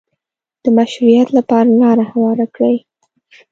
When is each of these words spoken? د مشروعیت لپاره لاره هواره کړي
د 0.63 0.65
مشروعیت 0.77 1.29
لپاره 1.37 1.69
لاره 1.81 2.05
هواره 2.11 2.45
کړي 2.55 2.77